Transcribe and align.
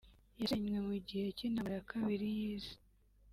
yasenywe 0.39 0.79
mu 0.87 0.95
gihe 1.07 1.25
cy’intambara 1.35 1.75
ya 1.77 1.87
kabiri 1.91 2.25
y’Isi 2.37 2.75